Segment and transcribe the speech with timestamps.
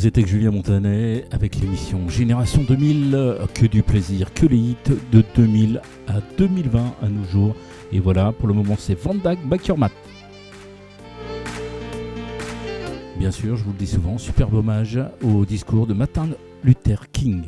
[0.00, 4.76] vous êtes Julien Montanet avec l'émission Génération 2000, euh, que du plaisir, que les hits
[5.12, 7.54] de 2000 à 2020 à nos jours.
[7.92, 9.92] Et voilà, pour le moment c'est Van Dyke Back Your Mat.
[13.18, 16.30] Bien sûr, je vous le dis souvent, superbe hommage au discours de Martin
[16.64, 17.42] Luther King.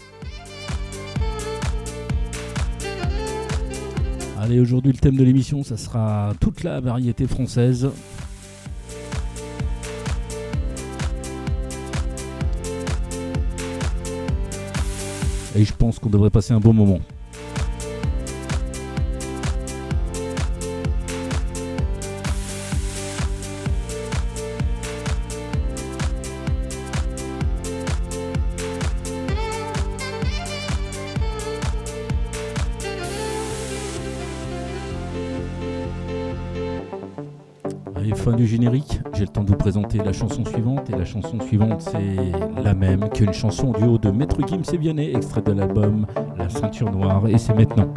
[4.40, 7.88] Allez, aujourd'hui le thème de l'émission, ça sera toute la variété française.
[15.58, 17.00] Et je pense qu'on devrait passer un bon moment.
[38.46, 40.90] Générique, j'ai le temps de vous présenter la chanson suivante.
[40.90, 44.76] Et la chanson suivante, c'est la même qu'une chanson du haut de Maître Gims et
[44.76, 46.06] Vianney, extrait de l'album
[46.36, 47.26] La ceinture noire.
[47.28, 47.92] Et c'est maintenant.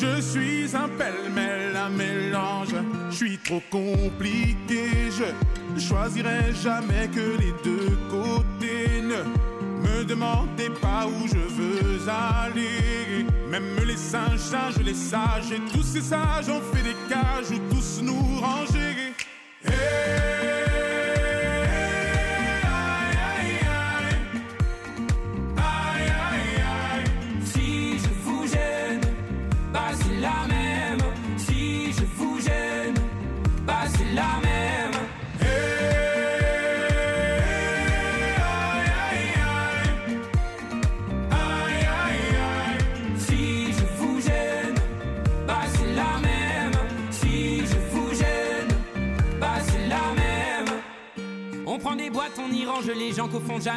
[0.00, 2.74] Je suis un pêle-mêle, un mélange.
[3.10, 9.02] Je suis trop compliqué, je choisirai jamais que les deux côtés.
[9.02, 13.26] Ne me demandez pas où je veux aller.
[13.50, 16.96] Même les singes, singes, les sages, et tous ces sages ont fait des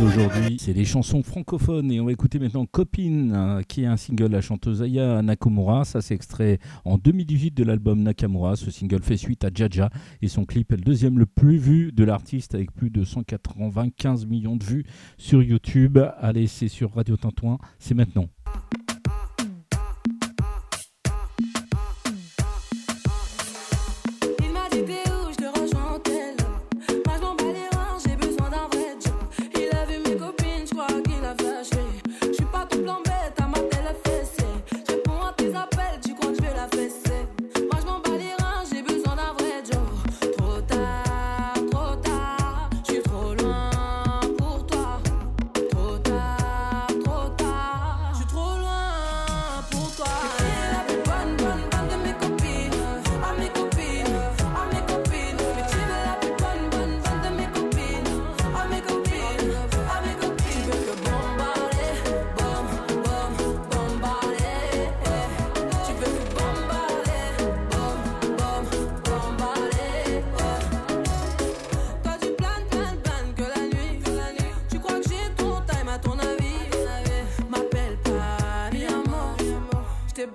[0.00, 3.96] D'aujourd'hui, c'est les chansons francophones et on va écouter maintenant Copine, euh, qui est un
[3.96, 5.84] single de la chanteuse Aya Nakamura.
[5.84, 8.56] Ça s'est extrait en 2018 de l'album Nakamura.
[8.56, 9.90] Ce single fait suite à Jaja
[10.22, 14.26] et son clip est le deuxième le plus vu de l'artiste avec plus de 195
[14.26, 14.84] millions de vues
[15.18, 15.98] sur YouTube.
[16.18, 18.28] Allez, c'est sur Radio Tintouin, c'est maintenant.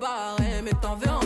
[0.00, 1.19] barrer, mais t'en veux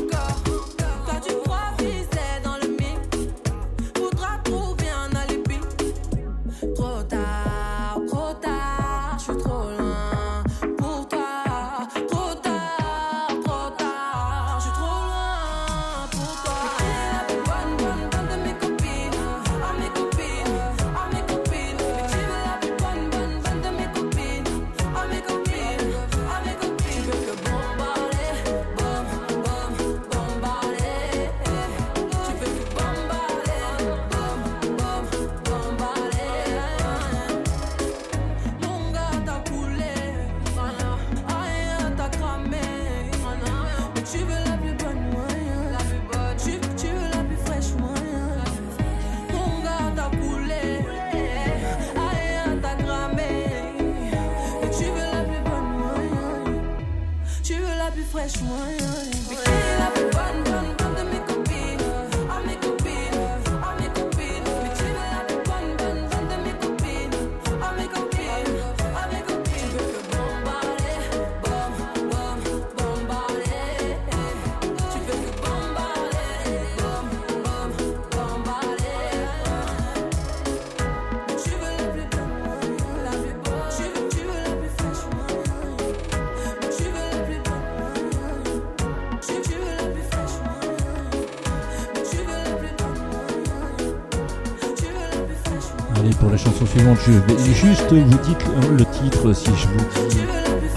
[97.06, 98.38] je vais juste vous dire
[98.70, 100.20] le titre si je vous dis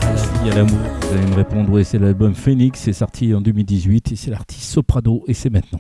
[0.01, 0.79] à la vie, à l'amour.
[1.01, 4.69] Vous allez me répondre, oui, c'est l'album Phoenix, c'est sorti en 2018 et c'est l'artiste
[4.69, 5.79] Soprado et c'est maintenant.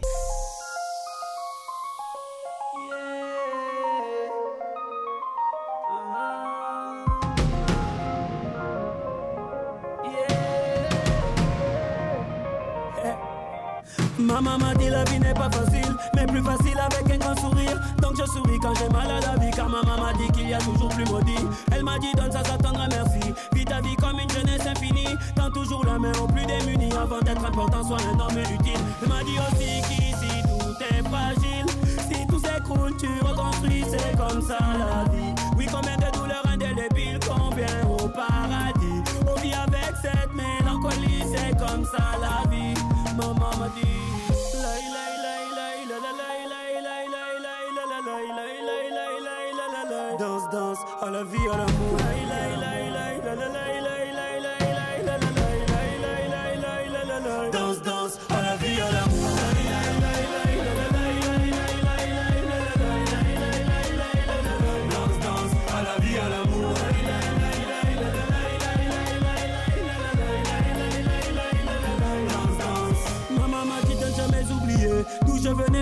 [14.19, 17.79] Maman m'a dit la vie n'est pas facile, mais plus facile avec un grand sourire.
[18.01, 20.53] Donc je souris quand j'ai mal à la vie, car maman m'a dit qu'il y
[20.53, 21.37] a toujours plus maudit.
[21.71, 23.33] Elle m'a dit donne ça s'attendre merci.
[23.53, 26.91] Vis ta vie comme une jeunesse infinie, tends toujours la main aux plus démunis.
[26.93, 28.79] Avant d'être important, sois un homme utile.
[29.03, 31.65] Elle m'a dit aussi qu'ici tout est fragile.
[32.09, 35.35] Si tout s'écroule, tu reconstruis, c'est comme ça la vie.
[35.57, 39.03] Oui, combien de douleurs indélébiles, combien au paradis.
[39.27, 42.86] On vit avec cette mélancolie, c'est comme ça la vie.
[43.17, 43.87] mama mamamati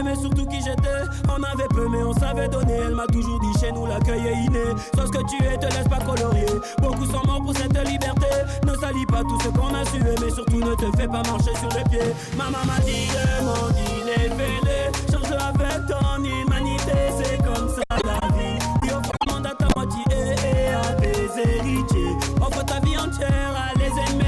[0.03, 1.03] mais surtout qui j'étais.
[1.29, 2.73] On avait peu, mais on savait donner.
[2.87, 4.63] Elle m'a toujours dit chez nous l'accueil est inné.
[4.95, 6.45] Sans ce que tu es, te laisse pas colorier.
[6.81, 8.27] Beaucoup sont morts pour cette liberté.
[8.65, 11.55] Ne salis pas tout ce qu'on a sué, mais surtout ne te fais pas marcher
[11.59, 12.13] sur les pieds.
[12.37, 15.11] Maman m'a dit, euh, mon dîner, fais-les.
[15.11, 18.89] Change avec ton humanité, c'est comme ça la vie.
[18.89, 22.15] Et offre mandat à ta moitié et à tes héritiers.
[22.41, 24.24] Offre ta vie entière à les aimer.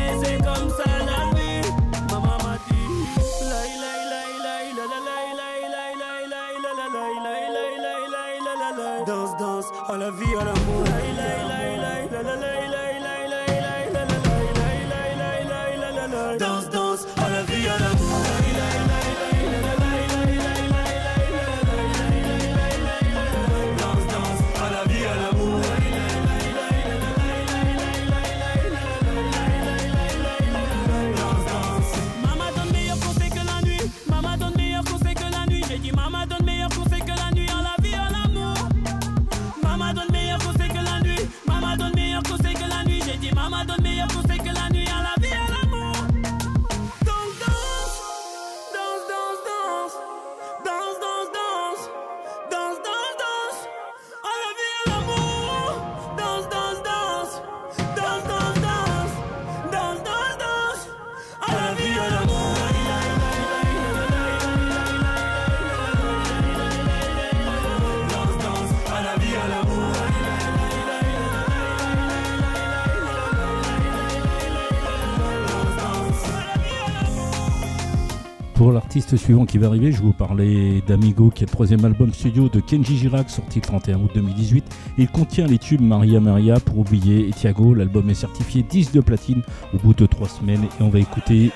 [79.16, 82.60] Suivant qui va arriver, je vous parler d'Amigo, qui est le troisième album studio de
[82.60, 84.66] Kenji Girac, sorti le 31 août 2018.
[84.98, 87.74] Il contient les tubes Maria Maria pour oublier et Thiago.
[87.74, 91.52] L'album est certifié 10 de platine au bout de 3 semaines et on va écouter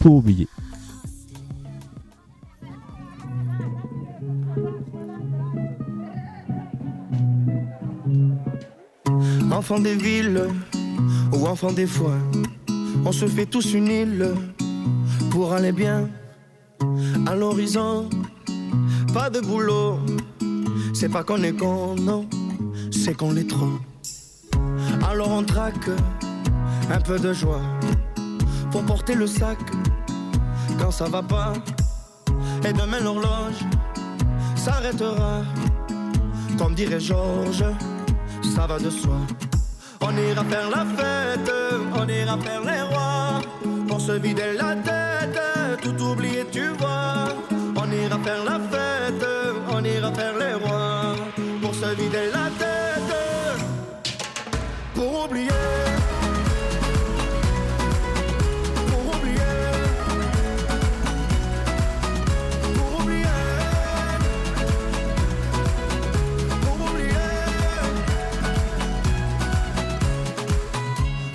[0.00, 0.48] pour oublier.
[9.52, 10.40] Enfant des villes
[11.32, 12.22] ou enfant des foins,
[13.04, 14.28] on se fait tous une île
[15.30, 16.08] pour aller bien
[17.26, 18.08] à l'horizon,
[19.12, 19.98] pas de boulot.
[20.94, 22.26] C'est pas qu'on est con, non,
[22.90, 23.78] c'est qu'on est trop.
[25.08, 25.90] Alors on traque
[26.90, 27.62] un peu de joie
[28.70, 29.58] pour porter le sac
[30.78, 31.52] quand ça va pas.
[32.64, 33.64] Et demain l'horloge
[34.56, 35.42] s'arrêtera.
[36.58, 37.64] Comme dirait Georges,
[38.54, 39.18] ça va de soi.
[40.00, 41.52] On ira faire la fête,
[41.94, 43.40] on ira faire les rois
[43.86, 47.28] pour se vider la tête tout oublier, tu vois.
[47.76, 49.26] On ira faire la fête,
[49.70, 51.14] on ira faire les rois.
[51.62, 53.14] Pour se vider la tête,
[54.94, 55.48] pour oublier.
[58.90, 59.54] pour oublier,
[62.74, 63.24] pour oublier,
[66.62, 67.28] pour oublier.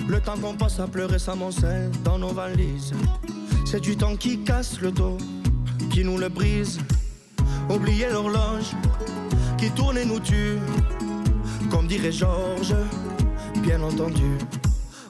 [0.08, 2.92] Le temps qu'on passe à pleurer, ça m'enseigne dans nos valises.
[3.74, 5.18] C'est du temps qui casse le dos,
[5.90, 6.78] qui nous le brise.
[7.68, 8.70] Oublier l'horloge
[9.58, 10.60] qui tourne et nous tue.
[11.72, 12.76] Comme dirait Georges,
[13.64, 14.38] bien entendu.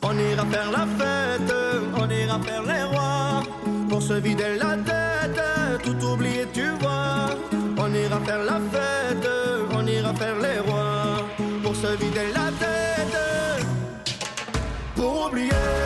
[0.00, 1.54] On ira faire la fête,
[1.94, 3.42] on ira faire les rois.
[3.90, 5.42] Pour se vider la tête,
[5.82, 7.36] tout oublier, tu vois.
[7.76, 9.28] On ira faire la fête,
[9.74, 11.28] on ira faire les rois.
[11.62, 13.66] Pour se vider la tête,
[14.96, 15.83] pour oublier.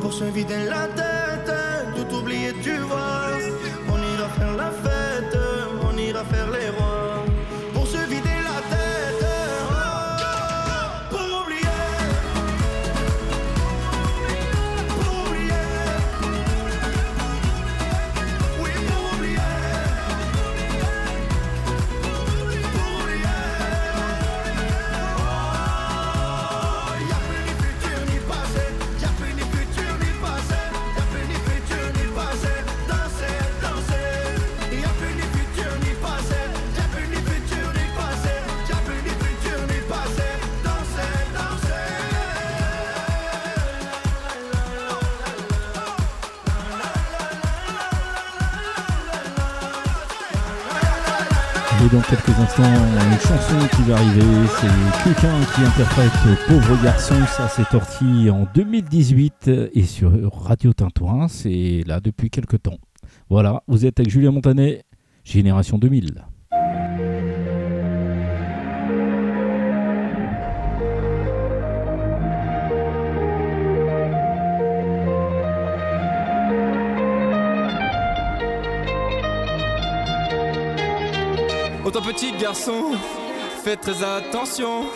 [0.00, 1.52] Pour se vider la tête,
[1.96, 3.01] tout oublier, tu vois.
[52.60, 54.20] Une chanson qui va arriver.
[54.60, 56.12] C'est quelqu'un qui interprète
[56.46, 57.14] Pauvre garçon.
[57.26, 61.28] Ça s'est sorti en 2018 et sur Radio Tintouin.
[61.28, 62.78] C'est là depuis quelques temps.
[63.30, 64.84] Voilà, vous êtes avec Julien Montanet,
[65.24, 66.24] Génération 2000.
[81.92, 82.92] Ton petit garçon,
[83.62, 84.86] fais très attention.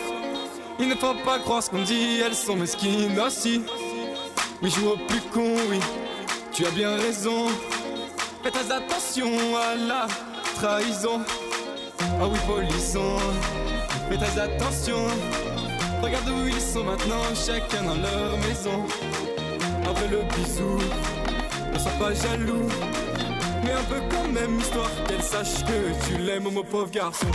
[0.79, 3.61] Il ne faut pas croire ce qu'on dit, elles sont mesquines aussi.
[4.63, 5.79] Oui, joue au plus con, oui,
[6.51, 7.49] tu as bien raison.
[8.41, 10.07] Fais très attention à la
[10.55, 11.21] trahison.
[12.19, 13.17] Ah oui, polisson,
[14.09, 15.05] fais très attention.
[16.01, 18.85] Regarde où ils sont maintenant, chacun dans leur maison.
[19.87, 20.79] Après le bisou,
[21.71, 22.67] ne sois pas jaloux
[23.67, 27.27] mais un peu quand même, histoire qu'elle sache que tu l'aimes, mon pauvre garçon.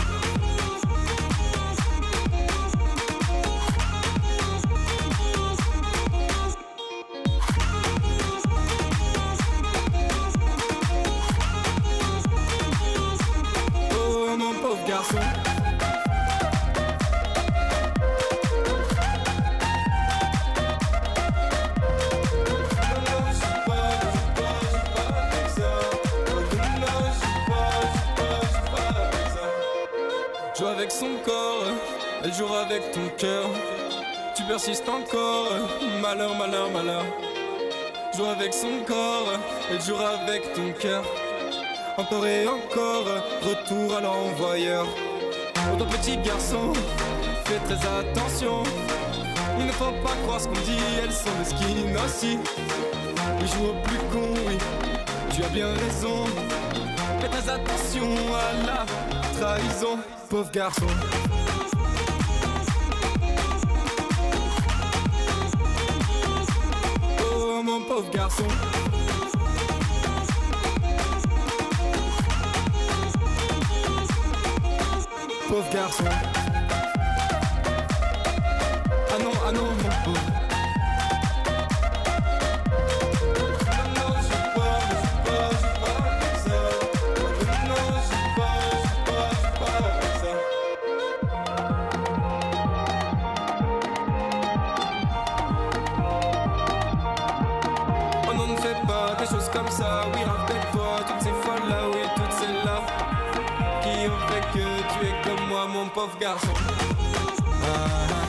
[30.55, 31.63] Son corps,
[32.23, 33.49] elle jouera avec ton cœur.
[34.35, 35.49] Tu persistes encore,
[36.01, 37.03] malheur, malheur, malheur.
[38.15, 39.27] Joue avec son corps,
[39.71, 41.03] elle jouera avec ton cœur.
[41.97, 43.05] Encore et encore,
[43.41, 44.85] retour à l'envoyeur.
[45.55, 46.73] Oh, ton petit garçon,
[47.45, 48.63] fais très attention.
[49.59, 52.37] Il ne faut pas croire ce qu'on dit, elles sont mesquines aussi.
[53.39, 54.57] Oui, joue au plus con, oui,
[55.33, 56.25] tu as bien raison.
[57.19, 60.87] Fais très attention à la trahison pauvre garçon.
[67.21, 68.43] Oh mon pauvre garçon.
[75.47, 76.03] Pauvre garçon.
[79.11, 80.42] Ah non, ah non, mon pauvre.
[106.03, 106.53] Pauvre garçon.
[107.63, 108.27] Ah,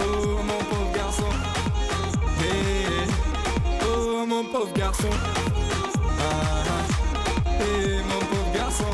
[0.00, 1.30] oh mon pauvre garçon.
[2.40, 3.06] Hey,
[3.84, 5.10] oh mon pauvre garçon.
[6.18, 6.82] Ah,
[7.60, 8.92] hey, mon pauvre garçon.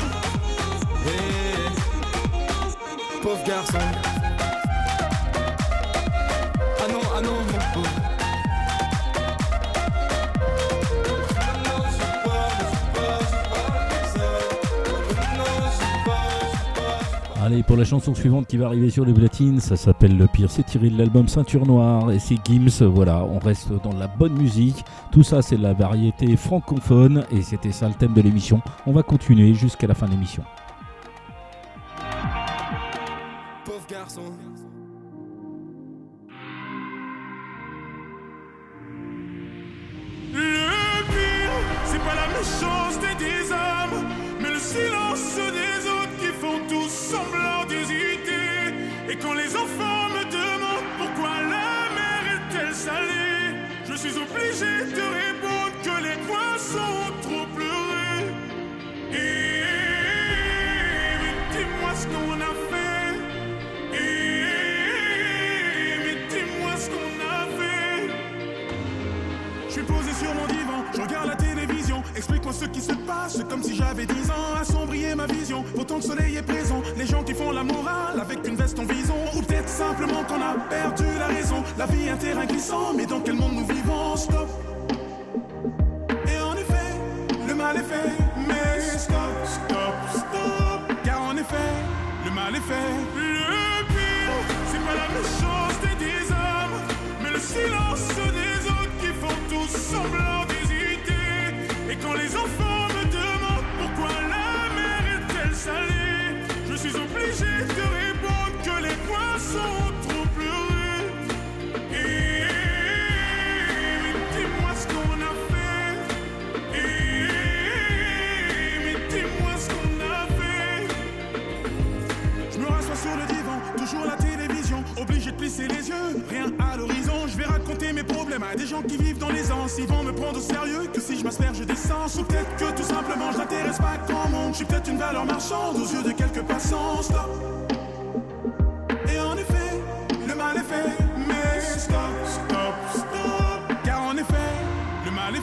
[1.07, 1.71] Hey,
[3.23, 4.14] pauvre garçon.
[17.55, 20.51] Allez, pour la chanson suivante qui va arriver sur les platines, ça s'appelle Le Pire.
[20.51, 22.85] C'est tiré de l'album Ceinture Noire et c'est Gims.
[22.85, 24.83] Voilà, on reste dans la bonne musique.
[25.09, 28.61] Tout ça, c'est la variété francophone et c'était ça le thème de l'émission.
[28.85, 30.43] On va continuer jusqu'à la fin de l'émission.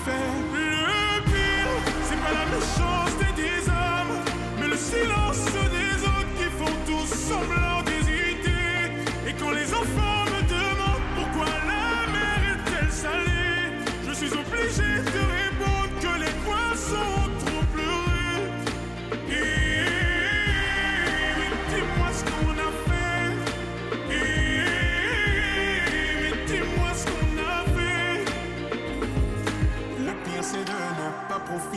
[0.05, 0.29] Fait.
[0.55, 1.73] Le pire,
[2.07, 4.15] c'est pas la méchanceté des hommes,
[4.59, 5.45] mais le silence
[5.79, 8.75] des autres qui font tous semblant d'hésiter.
[9.29, 13.65] Et quand les enfants me demandent pourquoi la mer est-elle salée,
[14.07, 15.42] je suis obligé de répondre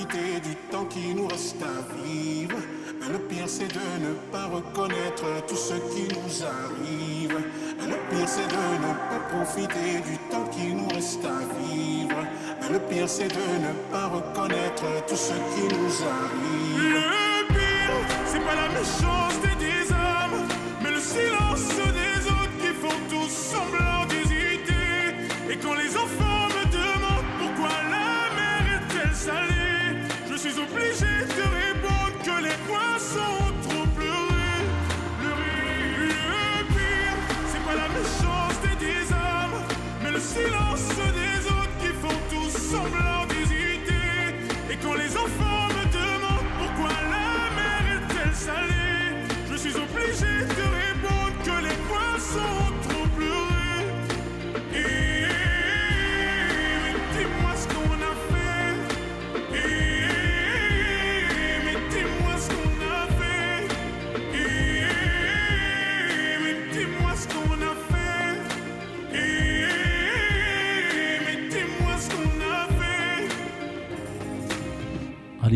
[0.03, 1.85] du temps qui nous reste à.
[3.11, 7.37] Le pire c'est de ne pas reconnaître tout ce qui nous arrive.
[7.79, 12.17] Le pire c'est de ne pas profiter du temps qui nous reste à vivre.
[12.69, 17.05] Le pire c'est de ne pas reconnaître tout ce qui nous arrive.
[52.35, 52.64] soul.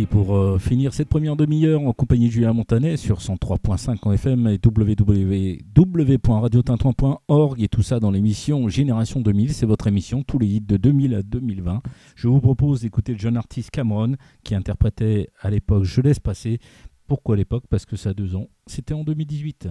[0.06, 4.48] Pour euh, finir cette première demi-heure en compagnie de Julien Montanet sur 103.5 en FM
[4.48, 9.54] et www.radiotintouin.org et tout ça dans l'émission Génération 2000.
[9.54, 11.82] C'est votre émission, tous les hits de 2000 à 2020.
[12.16, 16.60] Je vous propose d'écouter le jeune artiste Cameron qui interprétait à l'époque Je laisse passer.
[17.08, 17.64] Pourquoi l'époque?
[17.70, 18.48] Parce que ça a deux ans.
[18.68, 19.70] C'était en 2018.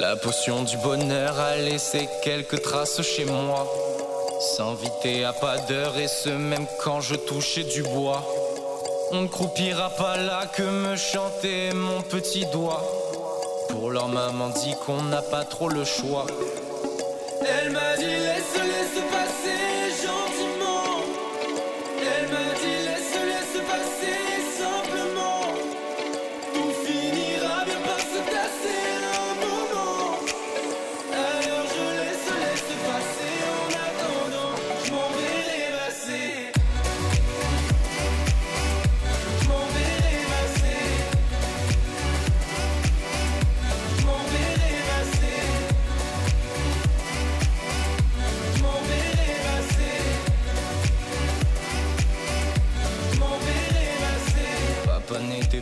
[0.00, 3.70] La potion du bonheur a laissé quelques traces chez moi.
[4.56, 8.26] S'inviter à pas d'heure et ce même quand je touchais du bois.
[9.12, 12.82] On ne croupira pas là que me chanter mon petit doigt.
[13.68, 16.26] Pour leur maman dit qu'on n'a pas trop le choix.
[17.42, 18.09] Elle m'a dit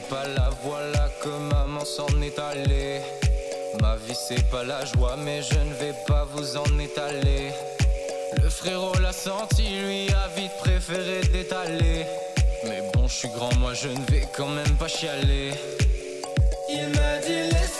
[0.09, 3.01] pas là, voilà que maman s'en est allée.
[3.81, 7.53] Ma vie c'est pas la joie, mais je ne vais pas vous en étaler.
[8.42, 12.07] Le frérot l'a senti, lui a vite préféré d'étaler.
[12.64, 15.53] Mais bon, je suis grand, moi je ne vais quand même pas chialer.
[16.71, 17.79] Il m'a dit laisse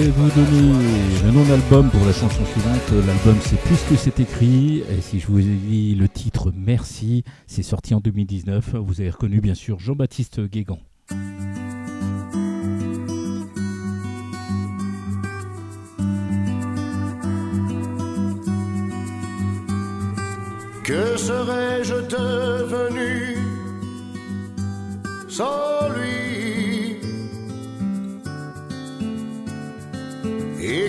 [0.00, 0.74] vais vous donner
[1.24, 3.06] le nom d'album pour la chanson suivante?
[3.06, 4.82] L'album c'est Puisque c'est écrit.
[4.90, 8.74] Et si je vous ai dit le titre Merci, c'est sorti en 2019.
[8.74, 10.78] Vous avez reconnu bien sûr Jean-Baptiste Guégan.
[20.84, 23.38] Que serais-je devenu
[25.28, 25.75] sans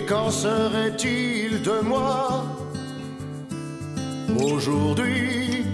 [0.07, 2.45] qu'en serait-il de moi
[4.41, 5.65] aujourd'hui?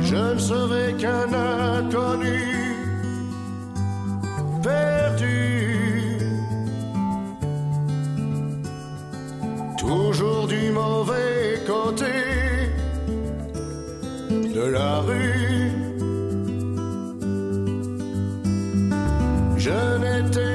[0.00, 2.53] Je ne serais qu'un inconnu
[19.64, 20.53] Je n'étais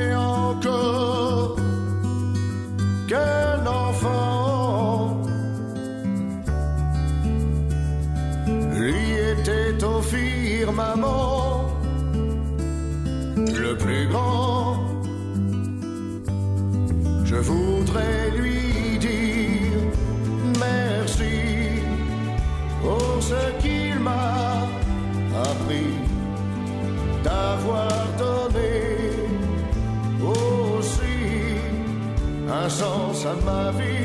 [33.42, 33.99] sens à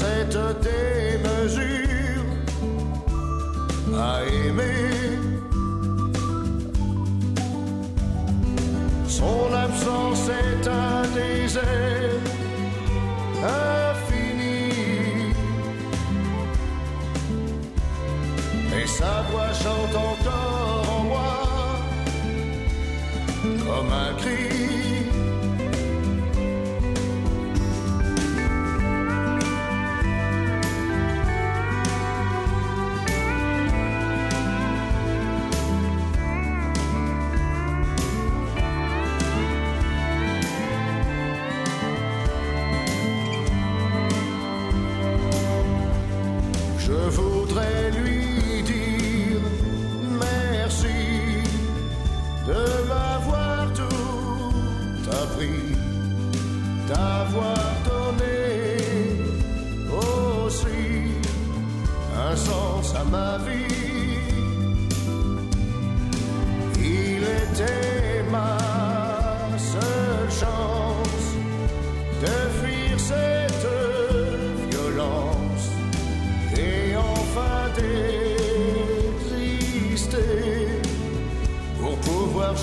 [0.00, 2.24] cette démesure
[3.98, 5.18] à aimer.
[9.06, 12.24] Son absence est un désert
[13.66, 14.68] infini.
[18.78, 20.49] Et sa voix chante encore.
[47.02, 49.40] Je voudrais lui dire
[50.20, 50.98] merci
[52.46, 55.76] de m'avoir tout appris,
[56.88, 58.76] d'avoir donné
[59.98, 60.82] aussi
[62.28, 63.49] un sens à ma vie.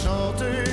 [0.04, 0.67] Chanter.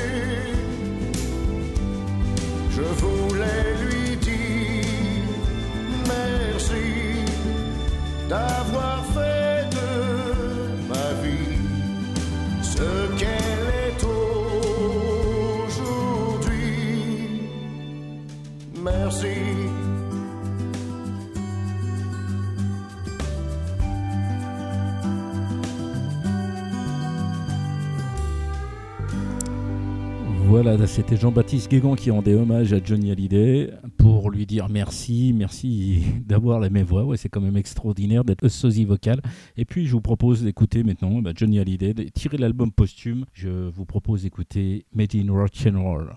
[30.86, 36.58] C'était Jean-Baptiste Guégan qui rendait hommage à Johnny Hallyday pour lui dire merci, merci d'avoir
[36.58, 37.16] la même voix.
[37.16, 39.20] C'est quand même extraordinaire d'être sosie vocal.
[39.56, 43.24] Et puis, je vous propose d'écouter maintenant bah, Johnny Hallyday, de tirer l'album posthume.
[43.32, 46.12] Je vous propose d'écouter Made in Rock and Roll.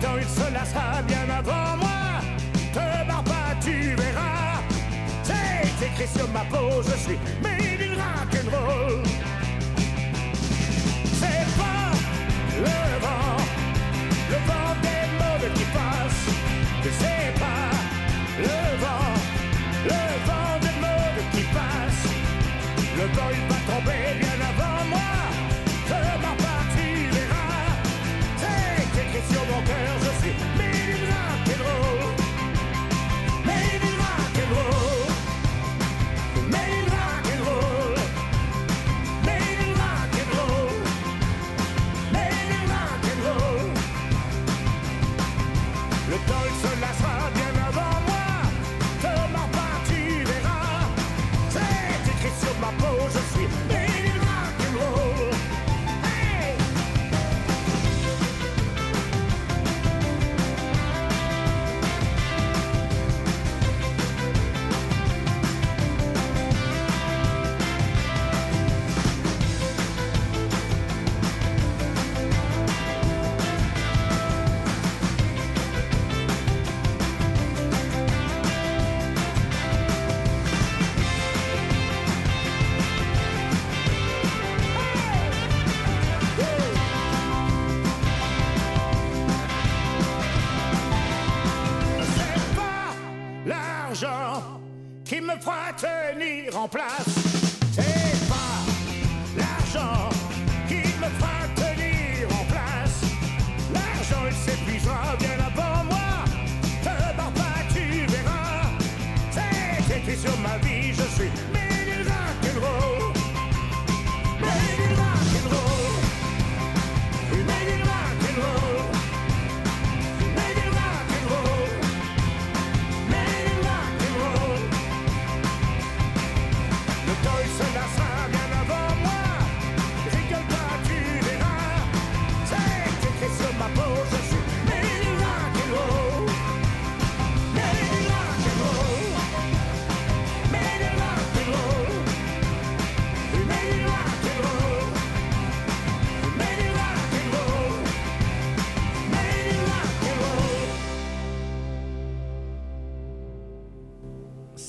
[0.00, 2.20] Temps il se lassera bien avant moi.
[2.72, 4.60] Te barre pas, tu verras.
[5.22, 9.02] C'est écrit sur ma peau, je suis made in rock'n'roll.
[11.20, 11.90] C'est pas
[12.56, 13.36] le vent,
[14.30, 16.22] le vent des modes qui passe.
[17.00, 17.70] C'est pas
[18.38, 19.14] le vent,
[19.84, 22.02] le vent des modes qui passe.
[22.98, 24.15] Le vent il va tomber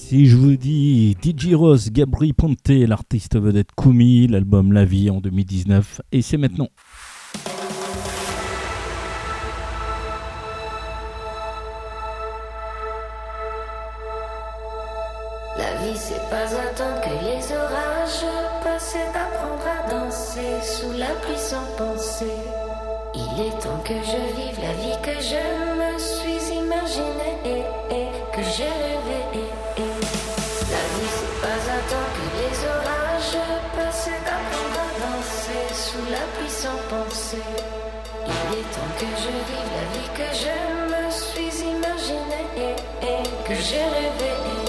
[0.10, 5.20] Si je vous dis DJ Rose, Gabri Ponte, l'artiste vedette Kumi, l'album La Vie en
[5.20, 6.70] 2019, et c'est maintenant.
[15.58, 21.08] La vie, c'est pas attendre que les orages passent, c'est apprendre à danser sous la
[21.22, 22.32] pluie sans penser.
[23.14, 25.44] Il est temps que je vive la vie que je
[25.76, 28.97] me suis imaginée et, et que je
[36.80, 40.56] Il est temps que je vive la vie que je
[40.92, 44.67] me suis imaginée et, que j'ai rêvé.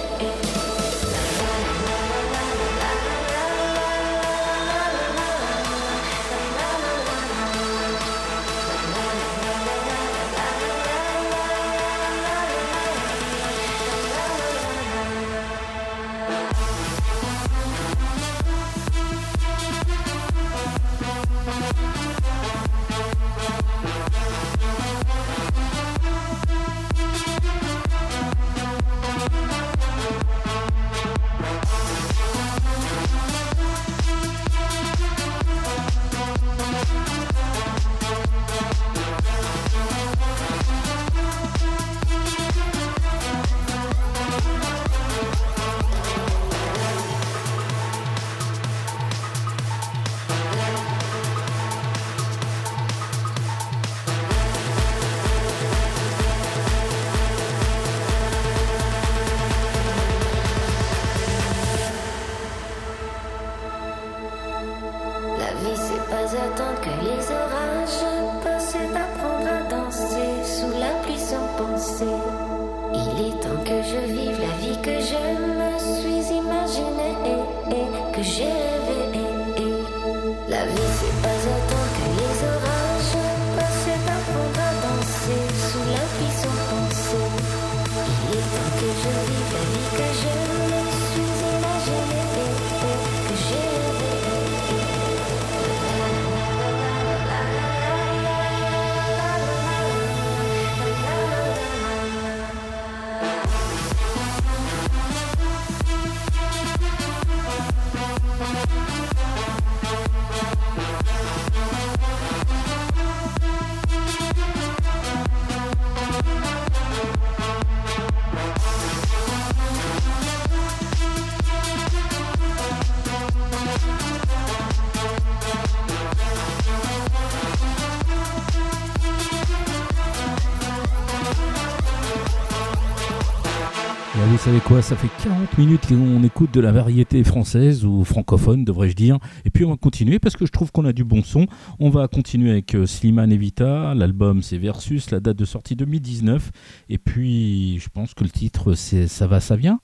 [134.80, 139.18] Ça fait 40 minutes qu'on écoute de la variété française ou francophone, devrais-je dire.
[139.44, 141.46] Et puis on va continuer parce que je trouve qu'on a du bon son.
[141.80, 143.94] On va continuer avec euh, Slimane Evita.
[143.94, 146.52] L'album c'est Versus, la date de sortie 2019.
[146.90, 149.80] Et puis je pense que le titre c'est Ça va, ça vient.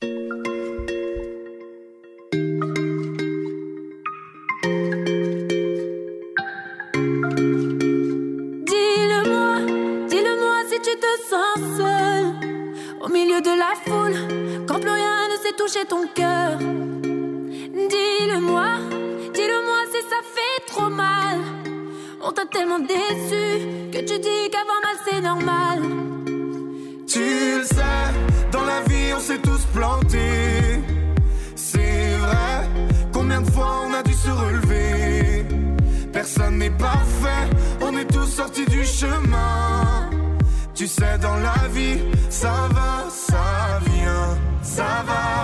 [27.07, 27.82] Tu le sais,
[28.51, 30.80] dans la vie on s'est tous plantés.
[31.55, 32.68] C'est vrai,
[33.12, 35.47] combien de fois on a dû se relever?
[36.12, 37.49] Personne n'est parfait,
[37.80, 40.11] on est tous sortis du chemin.
[40.74, 44.37] Tu sais, dans la vie, ça va, ça vient.
[44.62, 45.43] Ça va,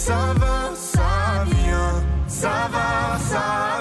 [0.00, 2.02] ça va, ça vient.
[2.26, 3.79] Ça va, ça vient,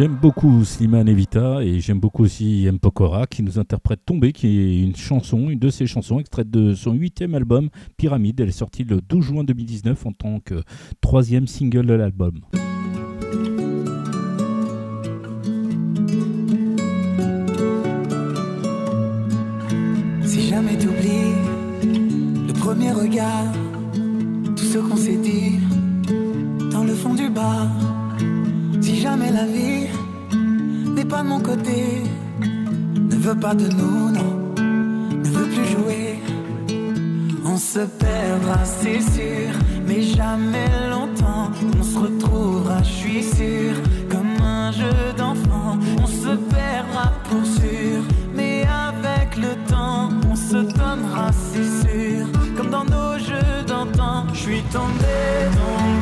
[0.00, 2.78] J'aime beaucoup Slimane Evita et j'aime beaucoup aussi M.
[2.78, 6.74] Pokora qui nous interprète Tombé, qui est une chanson, une de ses chansons, extraite de
[6.74, 8.40] son huitième album Pyramide.
[8.40, 10.62] Elle est sortie le 12 juin 2019 en tant que
[11.02, 12.40] troisième single de l'album.
[20.24, 21.34] Si jamais t'oublies
[22.46, 23.52] le premier regard,
[24.56, 25.58] tout ce qu'on s'est dit
[26.72, 27.89] dans le fond du bar
[29.10, 29.88] jamais la vie
[30.94, 32.04] n'est pas de mon côté.
[33.10, 34.32] Ne veut pas de nous, non,
[35.24, 36.18] ne veut plus jouer.
[37.44, 39.50] On se perdra, c'est sûr,
[39.86, 41.50] mais jamais longtemps.
[41.78, 43.74] On se retrouvera, je suis sûr,
[44.12, 45.72] comme un jeu d'enfant.
[46.04, 47.98] On se perdra pour sûr,
[48.36, 54.26] mais avec le temps, on se donnera, c'est sûr, comme dans nos jeux d'antan.
[54.32, 55.18] Je suis tombé
[55.58, 55.99] dans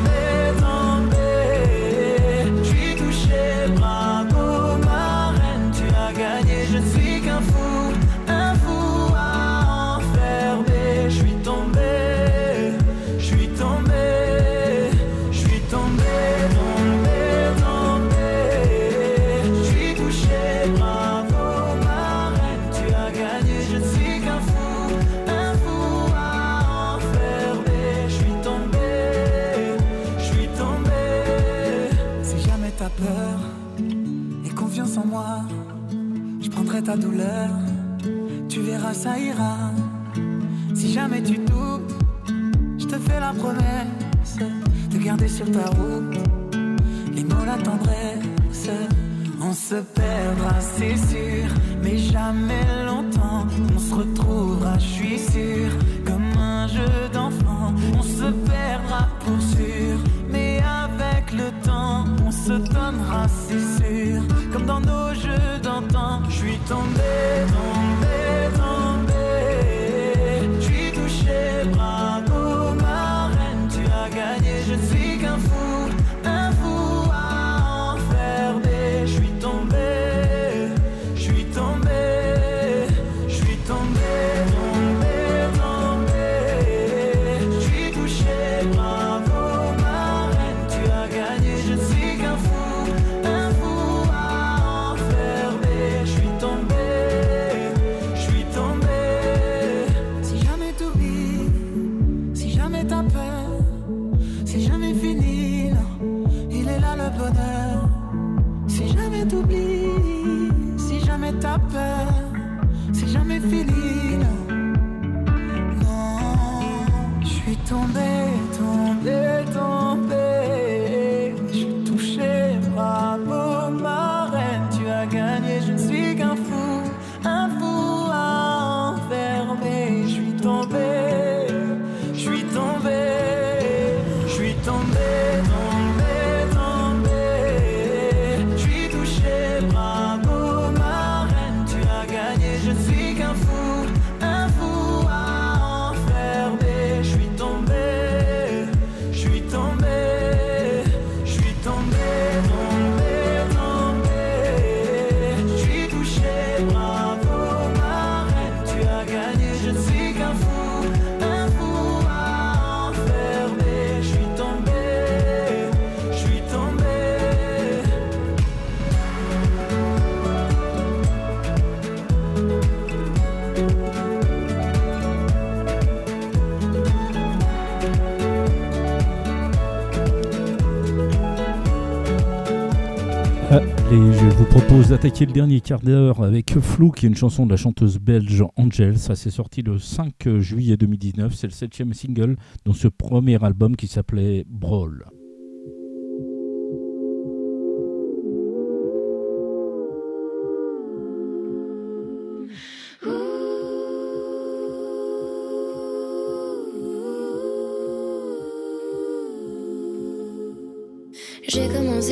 [185.25, 188.97] le dernier quart d'heure avec Flou, qui est une chanson de la chanteuse belge Angel.
[188.97, 191.33] Ça s'est sorti le 5 juillet 2019.
[191.33, 195.05] C'est le septième single dans ce premier album qui s'appelait Brawl.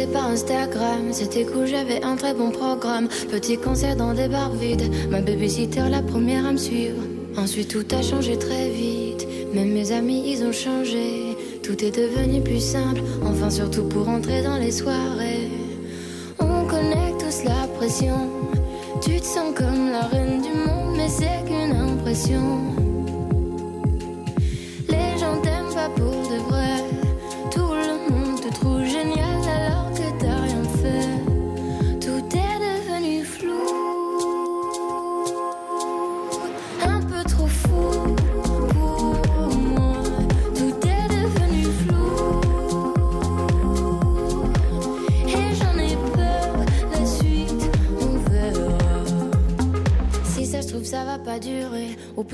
[0.05, 3.07] Par Instagram, c'était cool, j'avais un très bon programme.
[3.31, 7.01] Petit concert dans des bars vides, ma babysitter la première à me suivre.
[7.35, 11.35] Ensuite tout a changé très vite, même mes amis ils ont changé.
[11.63, 15.49] Tout est devenu plus simple, enfin surtout pour entrer dans les soirées.
[16.39, 18.29] On connaît tous la pression,
[19.01, 22.86] tu te sens comme la reine du monde, mais c'est qu'une impression.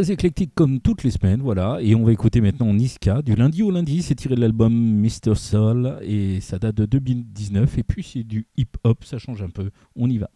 [0.00, 1.78] très éclectique comme toutes les semaines, voilà.
[1.82, 3.20] Et on va écouter maintenant Niska.
[3.20, 5.34] Du lundi au lundi, c'est tiré de l'album Mr.
[5.34, 7.76] Soul et ça date de 2019.
[7.76, 9.70] Et puis c'est du hip-hop, ça change un peu.
[9.96, 10.30] On y va.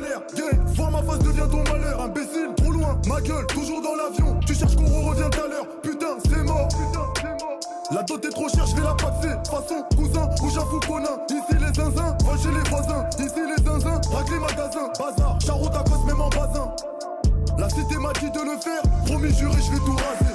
[0.00, 0.20] Galère.
[0.36, 2.00] Gang, voir ma face devient ton malheur.
[2.00, 4.38] Imbécile, trop loin, ma gueule, toujours dans l'avion.
[4.46, 5.66] Tu cherches qu'on revient tout à l'heure.
[5.82, 6.68] Putain, c'est mort.
[7.92, 9.34] La dot est trop chère, je vais la passer.
[9.48, 11.16] Façon, cousin ou j'avoue conin.
[11.30, 13.04] Ici les zinzins, va les voisins.
[13.18, 14.90] Ici les zinzins, braque les magasins.
[14.98, 16.70] Bazar, charreau ta cause, même en basin.
[17.58, 18.82] La cité m'a dit de le faire.
[19.06, 20.25] Promis, juré, je vais tout raser.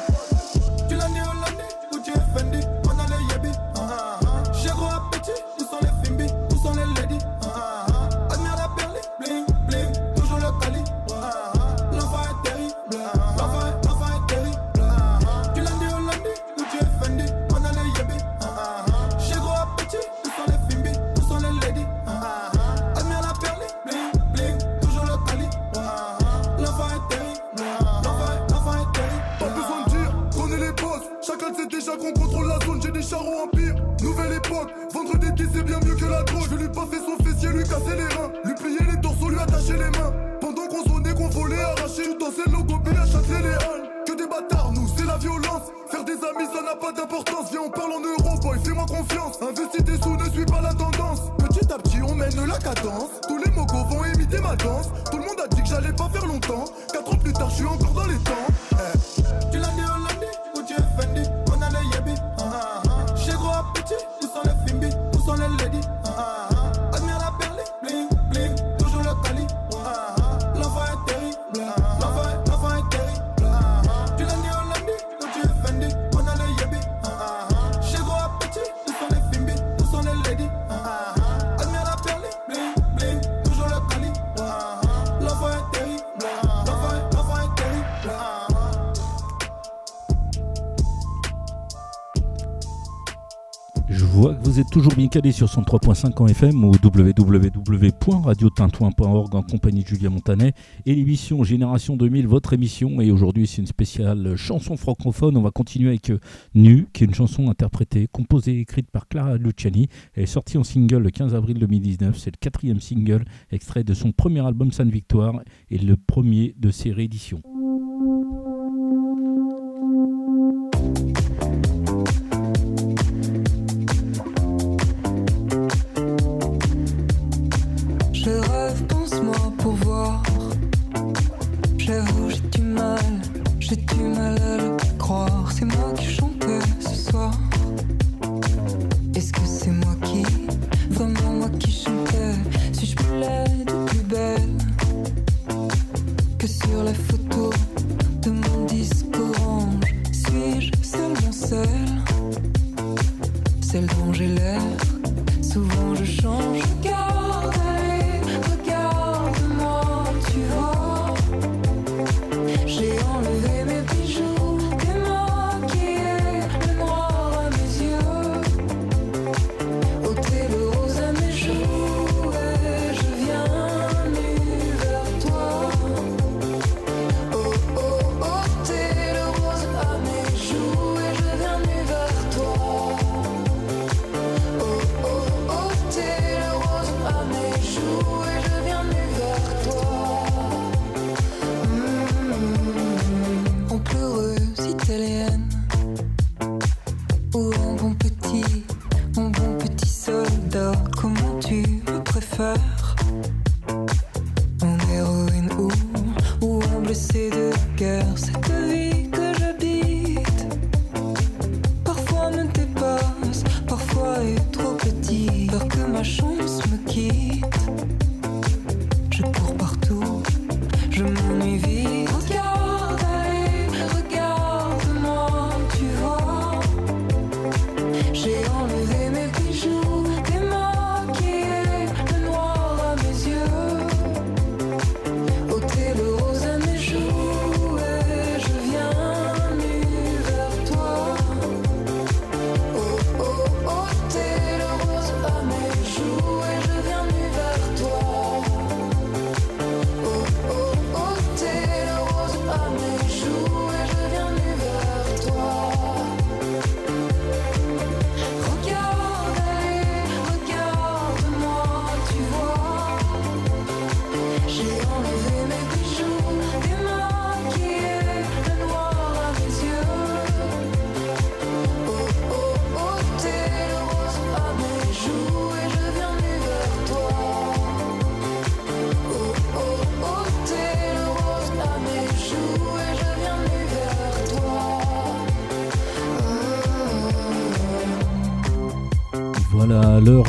[94.71, 100.53] toujours bien calé sur son 3.5 en FM ou www.radiotintouin.org en compagnie de Julia Montanet
[100.85, 103.01] et l'émission Génération 2000, votre émission.
[103.01, 105.35] Et aujourd'hui, c'est une spéciale chanson francophone.
[105.35, 106.19] On va continuer avec euh,
[106.55, 109.89] Nu, qui est une chanson interprétée, composée et écrite par Clara Luciani.
[110.13, 112.17] Elle est sortie en single le 15 avril 2019.
[112.17, 116.71] C'est le quatrième single extrait de son premier album Sainte Victoire et le premier de
[116.71, 117.41] ses rééditions.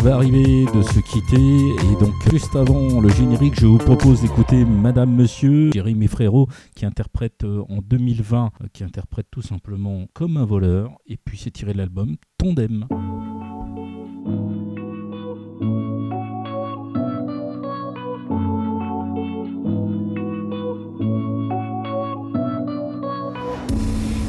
[0.03, 1.36] va arriver de se quitter.
[1.36, 6.84] Et donc, juste avant le générique, je vous propose d'écouter Madame Monsieur, Jérémy Frérot, qui
[6.84, 10.90] interprète euh, en 2020, euh, qui interprète tout simplement comme un voleur.
[11.07, 12.86] Et puis, c'est tiré de l'album Tondem.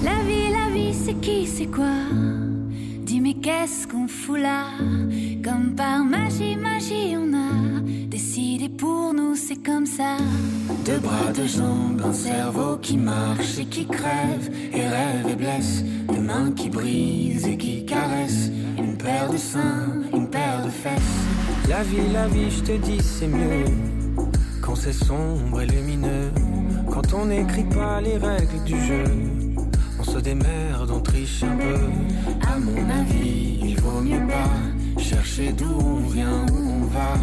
[0.04, 1.96] La vie, la vie, c'est qui, c'est quoi?
[3.06, 4.66] Dis, mais qu'est-ce qu'on fout là?
[5.44, 10.16] Comme par magie, magie, on a décidé pour nous, c'est comme ça.
[10.86, 15.84] Deux bras, deux jambes, un cerveau qui marche et qui crève, et rêve et blesse.
[16.08, 18.52] Deux mains qui brisent et qui caressent.
[18.78, 21.26] Une paire de seins, une paire de fesses.
[21.68, 23.66] La vie, la vie, je te dis, c'est mieux.
[24.62, 26.32] Quand c'est sombre et lumineux.
[26.90, 29.04] Quand on n'écrit pas les règles du jeu.
[30.00, 32.48] On se démerde, on triche un peu.
[32.48, 37.14] À mon avis, il vaut mieux pas chercher d'où on vient, où on va.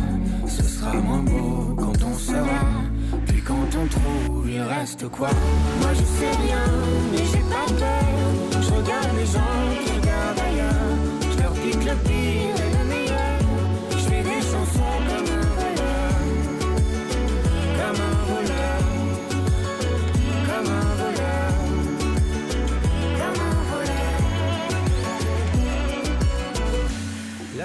[0.46, 2.60] Ce sera moins beau quand on sera.
[3.26, 5.30] Puis quand on trouve, il reste quoi?
[5.80, 6.64] Moi je sais rien,
[7.12, 8.62] mais j'ai pas peur.
[8.62, 10.96] Je regarde les gens qui regardent ailleurs.
[11.32, 12.69] Je leur pique le pire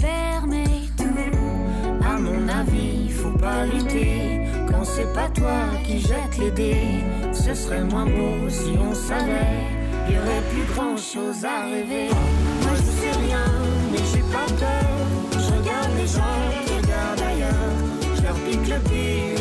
[0.00, 2.04] permet tout.
[2.06, 4.40] À mon avis, faut pas lutter.
[4.70, 9.66] Quand c'est pas toi qui jette les dés Ce serait moins beau si on savait.
[10.10, 12.08] Y aurait plus grand chose à rêver.
[12.62, 13.44] Moi je sais rien,
[13.92, 14.90] mais j'ai pas peur.
[15.32, 18.16] Je regarde les gens qui regardent ailleurs.
[18.16, 19.37] Je leur pique le pire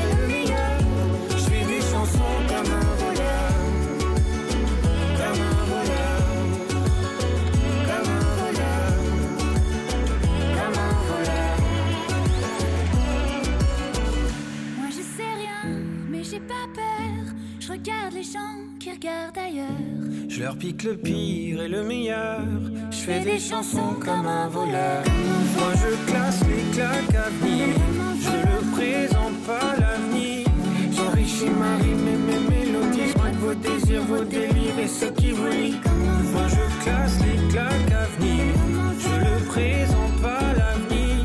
[17.78, 19.84] regarde les gens qui regardent ailleurs.
[20.30, 22.42] Je leur pique le pire et le meilleur.
[22.92, 25.04] Je fais des chansons comme un voleur.
[25.58, 27.68] Moi je classe les claques à venir.
[28.26, 30.48] Je ne présente pas l'avenir.
[30.92, 33.12] J'enrichis ma rime mes mélodies.
[33.12, 35.82] Je vos désirs, vos délires et ceux qui vous lient.
[36.34, 38.54] Moi je classe les claques à venir.
[39.00, 41.18] Je ne présente pas l'avenir.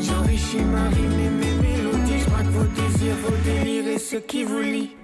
[0.00, 2.24] J'enrichis ma rime mes mélodies.
[2.24, 4.99] Je vos désirs, vos délires et ceux qui vous lient.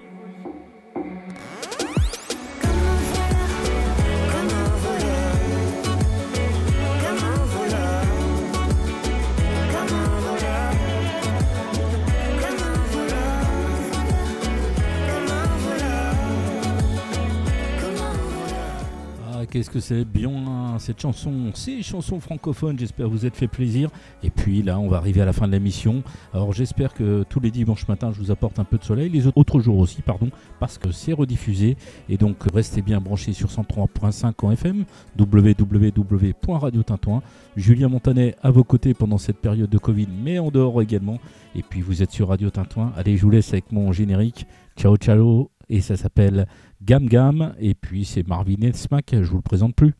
[19.49, 23.89] Qu'est-ce que c'est bien cette chanson, ces chansons francophones, j'espère vous êtes fait plaisir.
[24.23, 26.03] Et puis là, on va arriver à la fin de l'émission.
[26.33, 29.27] Alors j'espère que tous les dimanches matins, je vous apporte un peu de soleil, les
[29.27, 30.29] autres jours aussi, pardon,
[30.59, 31.77] parce que c'est rediffusé.
[32.09, 34.85] Et donc restez bien branchés sur 103.5 en FM,
[35.17, 37.21] www.radiotintouin.
[37.55, 41.19] Julien Montanet à vos côtés pendant cette période de Covid, mais en dehors également.
[41.55, 42.91] Et puis vous êtes sur Radio Tintouin.
[42.95, 44.45] Allez, je vous laisse avec mon générique.
[44.77, 45.49] Ciao, ciao.
[45.69, 46.47] Et ça s'appelle
[46.81, 47.55] Gam Gam.
[47.59, 49.93] Et puis c'est Marvin et Smack, je vous le présente plus.